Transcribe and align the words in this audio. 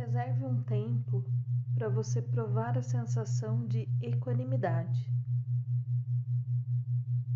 Reserve 0.00 0.46
um 0.46 0.62
tempo 0.62 1.22
para 1.74 1.90
você 1.90 2.22
provar 2.22 2.78
a 2.78 2.82
sensação 2.82 3.66
de 3.66 3.86
equanimidade. 4.00 5.12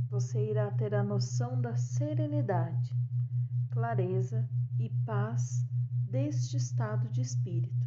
Você 0.08 0.50
irá 0.50 0.70
ter 0.70 0.94
a 0.94 1.04
noção 1.04 1.60
da 1.60 1.76
serenidade, 1.76 2.96
clareza 3.70 4.48
e 4.78 4.88
paz 5.04 5.62
deste 6.10 6.56
estado 6.56 7.06
de 7.10 7.20
espírito. 7.20 7.86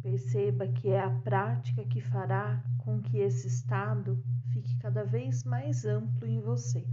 Perceba 0.00 0.68
que 0.68 0.88
é 0.88 1.00
a 1.00 1.10
prática 1.10 1.84
que 1.84 2.00
fará 2.00 2.62
com 2.84 3.02
que 3.02 3.18
esse 3.18 3.48
estado 3.48 4.24
fique 4.52 4.76
cada 4.76 5.04
vez 5.04 5.42
mais 5.42 5.84
amplo 5.84 6.24
em 6.24 6.40
você. 6.40 6.86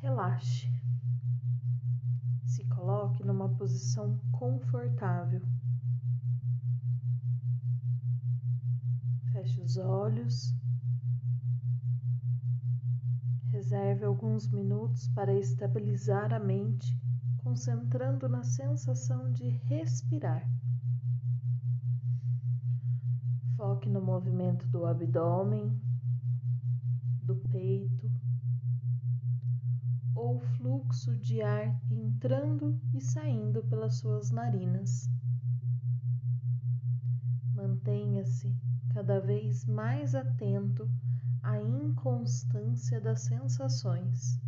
Relaxe. 0.00 0.74
Se 2.56 2.64
coloque 2.68 3.22
numa 3.22 3.50
posição 3.50 4.18
confortável. 4.32 5.42
Feche 9.30 9.60
os 9.60 9.76
olhos. 9.76 10.54
Reserve 13.50 14.06
alguns 14.06 14.48
minutos 14.48 15.06
para 15.08 15.34
estabilizar 15.34 16.32
a 16.32 16.38
mente, 16.38 16.98
concentrando 17.44 18.26
na 18.26 18.42
sensação 18.42 19.30
de 19.32 19.50
respirar. 19.68 20.50
Foque 23.54 23.90
no 23.90 24.00
movimento 24.00 24.66
do 24.68 24.86
abdômen, 24.86 25.78
do 27.22 27.36
peito 27.36 28.10
ou 30.16 30.40
fluxo 30.40 31.16
de 31.18 31.42
ar 31.42 31.80
entrando 31.90 32.80
e 32.92 33.00
saindo 33.00 33.62
pelas 33.64 33.98
suas 33.98 34.30
narinas. 34.30 35.08
Mantenha-se 37.54 38.56
cada 38.92 39.20
vez 39.20 39.64
mais 39.66 40.14
atento 40.14 40.90
à 41.42 41.60
inconstância 41.60 43.00
das 43.00 43.20
sensações, 43.20 44.40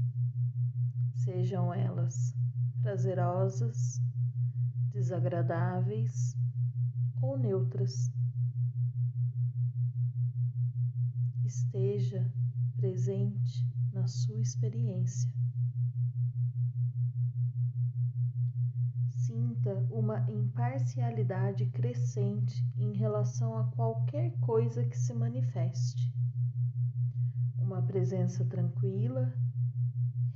sejam 1.14 1.72
elas 1.72 2.34
prazerosas, 2.80 4.00
desagradáveis 4.90 6.34
ou 7.22 7.38
neutras. 7.38 8.10
esteja 11.48 12.30
presente 12.76 13.66
na 13.92 14.06
sua 14.06 14.40
experiência. 14.40 15.37
Sinta 19.38 19.86
uma 19.92 20.28
imparcialidade 20.28 21.66
crescente 21.66 22.68
em 22.76 22.92
relação 22.92 23.56
a 23.56 23.68
qualquer 23.68 24.36
coisa 24.40 24.84
que 24.84 24.98
se 24.98 25.14
manifeste. 25.14 26.12
Uma 27.56 27.80
presença 27.80 28.44
tranquila, 28.44 29.32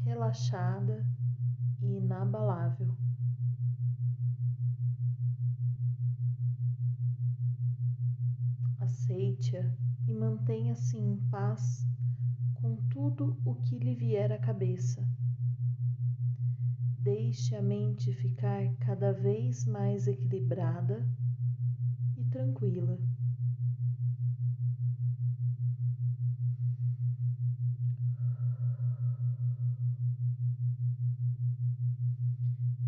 relaxada 0.05 1.05
e 1.81 1.97
inabalável. 1.97 2.97
Aceite-a 8.79 9.65
e 10.07 10.15
mantenha-se 10.15 10.97
em 10.97 11.17
paz 11.29 11.85
com 12.55 12.77
tudo 12.89 13.37
o 13.45 13.57
que 13.57 13.81
lhe 13.81 13.97
vier 13.97 14.31
à 14.31 14.39
cabeça. 14.39 15.05
Deixe 17.03 17.57
a 17.57 17.61
mente 17.61 18.13
ficar 18.15 18.77
cada 18.77 19.13
vez 19.13 19.65
mais 19.67 20.07
equilibrada 20.07 21.05
e 22.17 22.25
tranquila. 22.27 22.97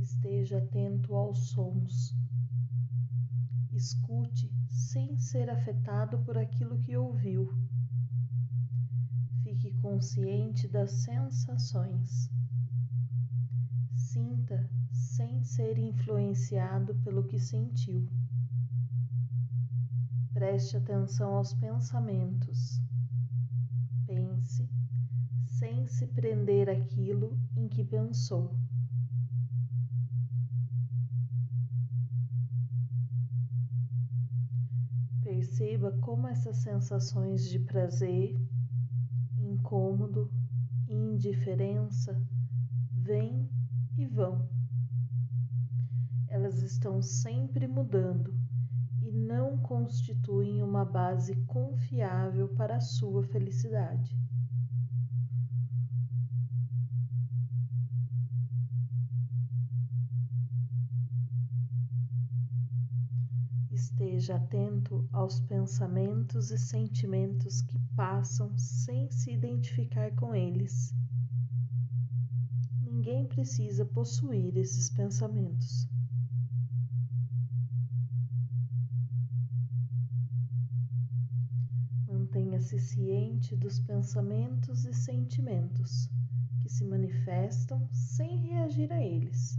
Esteja 0.01 0.59
atento 0.59 1.15
aos 1.17 1.51
sons 1.51 2.15
Escute 3.73 4.49
sem 4.69 5.19
ser 5.19 5.51
afetado 5.51 6.21
por 6.21 6.39
aquilo 6.39 6.79
que 6.79 6.97
ouviu. 6.97 7.53
Fique 9.43 9.73
consciente 9.81 10.69
das 10.69 10.93
sensações. 11.03 12.34
Sinta 14.15 14.71
sem 14.93 15.43
ser 15.43 15.77
influenciado 15.77 16.95
pelo 17.01 17.25
que 17.25 17.37
sentiu. 17.37 18.09
Preste 20.33 20.77
atenção 20.77 21.35
aos 21.35 21.53
pensamentos. 21.55 22.81
Pense 24.07 24.71
sem 25.59 25.89
se 25.89 26.07
prender 26.07 26.71
aquilo 26.71 27.37
em 27.57 27.69
que 27.69 27.83
pensou. 27.83 28.57
Perceba 35.25 35.91
como 35.99 36.29
essas 36.29 36.59
sensações 36.59 37.51
de 37.51 37.59
prazer, 37.59 38.41
incômodo 39.37 40.31
e 40.87 40.95
indiferença 40.95 42.17
vêm 42.93 43.54
e 43.97 44.07
vão. 44.07 44.49
Elas 46.29 46.63
estão 46.63 47.01
sempre 47.01 47.69
mudando 47.69 48.35
e 49.01 49.13
não 49.13 49.59
constituem 49.59 50.63
uma 50.63 50.85
base 50.85 51.37
confiável 51.47 52.49
para 52.49 52.77
a 52.77 52.81
sua 52.81 53.23
felicidade. 53.23 54.19
Esteja 63.71 64.37
atento 64.37 65.09
aos 65.13 65.41
pensamentos 65.41 66.51
e 66.51 66.59
sentimentos 66.59 67.63
que 67.63 67.79
passam 67.95 68.57
sem 68.59 69.11
se 69.11 69.33
identificar 69.33 70.11
com 70.17 70.35
eles. 70.35 70.95
Precisa 73.35 73.85
possuir 73.85 74.57
esses 74.57 74.89
pensamentos. 74.89 75.89
Mantenha-se 82.07 82.79
ciente 82.79 83.57
dos 83.57 83.81
pensamentos 83.81 84.85
e 84.85 84.95
sentimentos 84.95 86.09
que 86.61 86.69
se 86.69 86.85
manifestam 86.85 87.89
sem 87.93 88.39
reagir 88.51 88.93
a 88.93 89.03
eles. 89.03 89.59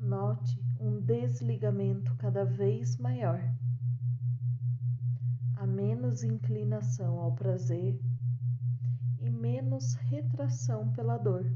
Note 0.00 0.58
um 0.80 0.98
desligamento 0.98 2.16
cada 2.16 2.42
vez 2.42 2.96
maior. 2.96 3.38
Há 5.56 5.66
menos 5.66 6.24
inclinação 6.24 7.18
ao 7.18 7.34
prazer 7.34 8.00
e 9.24 9.30
menos 9.30 9.94
retração 9.94 10.92
pela 10.92 11.16
dor. 11.16 11.50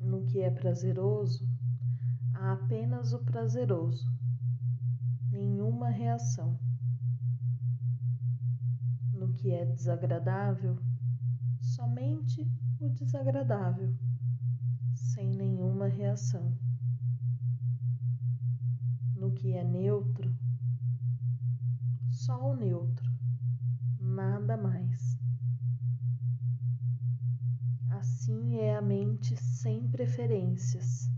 No 0.00 0.24
que 0.24 0.40
é 0.40 0.50
prazeroso, 0.50 1.46
há 2.32 2.54
apenas 2.54 3.12
o 3.12 3.18
prazeroso, 3.18 4.10
nenhuma 5.30 5.90
reação. 5.90 6.58
No 9.12 9.32
que 9.34 9.50
é 9.50 9.66
desagradável, 9.66 10.78
somente 11.60 12.50
o 12.80 12.88
desagradável 12.88 13.94
sem 14.94 15.28
nenhuma 15.34 15.86
reação. 15.86 16.56
No 19.16 19.32
que 19.32 19.52
é 19.52 19.62
neutro, 19.62 20.34
só 22.10 22.52
o 22.52 22.56
neutro, 22.56 23.13
nada 24.04 24.56
mais. 24.56 25.18
Assim 27.90 28.56
é 28.56 28.76
a 28.76 28.82
mente 28.82 29.36
sem 29.36 29.88
preferências. 29.88 31.10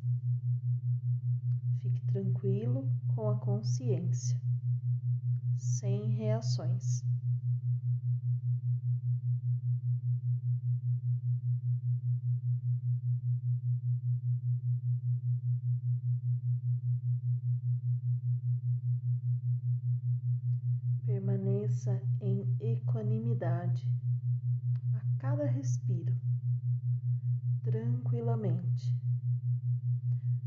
Fique 1.81 2.01
tranquilo 2.07 2.89
com 3.15 3.29
a 3.29 3.39
consciência, 3.39 4.41
sem 5.59 6.11
reações. 6.11 7.06
Permaneça 21.67 22.01
em 22.21 22.57
equanimidade 22.61 23.91
a 24.95 25.19
cada 25.19 25.47
respiro, 25.47 26.15
tranquilamente. 27.63 28.97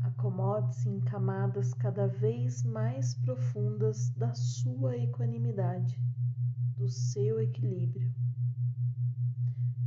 Acomode-se 0.02 0.88
em 0.88 1.00
camadas 1.00 1.74
cada 1.74 2.06
vez 2.06 2.62
mais 2.62 3.14
profundas 3.16 4.10
da 4.10 4.34
sua 4.34 4.96
equanimidade, 4.96 6.00
do 6.76 6.88
seu 6.88 7.40
equilíbrio. 7.40 8.12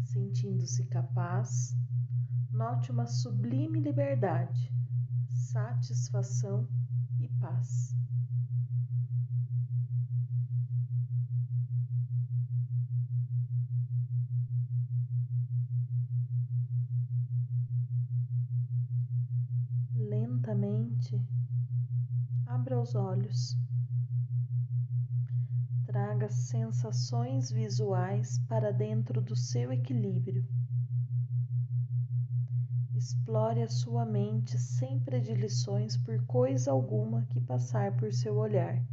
Sentindo-se 0.04 0.86
capaz, 0.86 1.76
note 2.52 2.92
uma 2.92 3.08
sublime 3.08 3.80
liberdade, 3.80 4.72
satisfação 5.30 6.68
e 7.20 7.28
paz. 7.40 8.03
Lentamente, 20.44 21.26
abra 22.46 22.80
os 22.80 22.94
olhos. 22.96 23.58
Traga 25.86 26.30
sensações 26.30 27.50
visuais 27.50 28.40
para 28.50 28.72
dentro 28.74 29.22
do 29.22 29.38
seu 29.38 29.72
equilíbrio. 29.72 30.46
Explore 32.94 33.62
a 33.62 33.70
sua 33.70 34.06
mente 34.06 34.60
sem 34.60 35.00
predileções 35.00 35.96
por 35.98 36.22
coisa 36.26 36.72
alguma 36.72 37.26
que 37.28 37.40
passar 37.40 37.96
por 37.96 38.12
seu 38.12 38.36
olhar. 38.36 38.84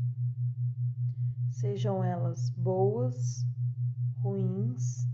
Sejam 1.50 2.02
elas 2.04 2.48
boas, 2.50 3.44
ruins 4.18 5.06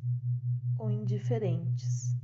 ou 0.78 0.90
indiferentes. 0.90 2.15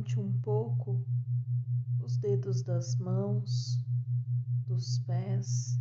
Movimente 0.00 0.18
um 0.18 0.32
pouco 0.40 1.04
os 2.02 2.16
dedos 2.16 2.62
das 2.62 2.96
mãos, 2.96 3.78
dos 4.66 4.98
pés. 5.00 5.78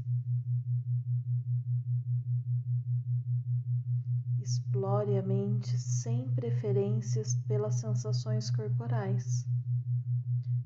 Explore 4.41 5.17
a 5.17 5.23
mente 5.23 5.77
sem 5.77 6.29
preferências 6.31 7.35
pelas 7.47 7.75
sensações 7.75 8.51
corporais, 8.51 9.47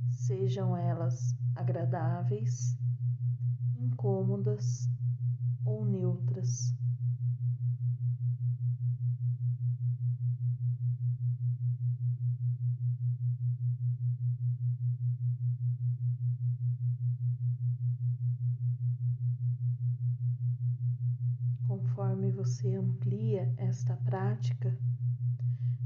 sejam 0.09 0.75
elas 0.75 1.35
agradáveis, 1.55 2.75
incômodas 3.77 4.89
ou 5.63 5.85
neutras. 5.85 6.73
Conforme 21.93 22.31
você 22.31 22.73
amplia 22.73 23.53
esta 23.55 23.95
prática, 23.97 24.75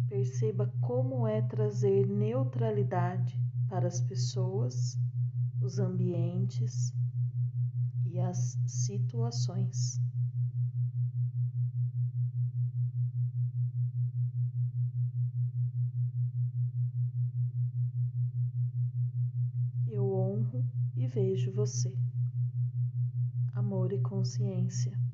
perceba 0.07 0.71
como 0.79 1.27
é 1.27 1.41
trazer 1.41 2.07
neutralidade 2.07 3.37
para 3.67 3.87
as 3.87 3.99
pessoas, 3.99 4.97
os 5.61 5.79
ambientes 5.79 6.93
e 8.05 8.21
as 8.21 8.57
situações. 8.65 9.99
Eu 19.89 20.09
honro 20.13 20.65
e 20.95 21.05
vejo 21.05 21.51
você. 21.51 21.93
Amor 23.53 23.91
e 23.91 23.99
consciência. 23.99 25.06